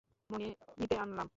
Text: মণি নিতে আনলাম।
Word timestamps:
মণি 0.29 0.47
নিতে 0.79 0.95
আনলাম। 0.97 1.27